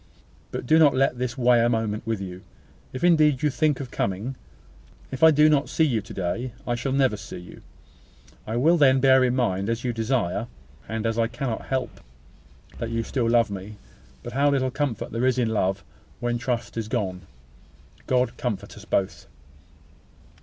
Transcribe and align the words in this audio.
But 0.49 0.65
do 0.65 0.79
not 0.79 0.95
let 0.95 1.19
this 1.19 1.37
weigh 1.37 1.63
a 1.63 1.69
moment 1.69 2.07
with 2.07 2.19
you, 2.19 2.41
if 2.91 3.03
indeed 3.03 3.43
you 3.43 3.51
think 3.51 3.79
of 3.79 3.91
coming. 3.91 4.33
If 5.11 5.21
I 5.21 5.29
do 5.29 5.47
not 5.47 5.69
see 5.69 5.83
you 5.83 6.01
to 6.01 6.11
day, 6.15 6.53
I 6.65 6.73
shall 6.73 6.91
never 6.91 7.15
see 7.15 7.37
you. 7.37 7.61
I 8.47 8.55
will 8.57 8.77
then 8.77 8.99
bear 8.99 9.23
in 9.23 9.35
mind, 9.35 9.69
as 9.69 9.83
you 9.83 9.93
desire, 9.93 10.47
and 10.89 11.05
as 11.05 11.19
I 11.19 11.27
cannot 11.27 11.67
help, 11.67 11.99
that 12.79 12.89
you 12.89 13.03
love 13.29 13.51
me 13.51 13.63
still; 13.63 13.75
but 14.23 14.33
how 14.33 14.49
little 14.49 14.71
comfort 14.71 15.09
is 15.09 15.11
there 15.11 15.23
in 15.27 15.33
such 15.35 15.45
love, 15.49 15.83
when 16.19 16.39
trust 16.39 16.77
is 16.77 16.87
gone! 16.87 17.21
God 18.07 18.35
comfort 18.37 18.75
us 18.75 18.85
both! 18.85 19.27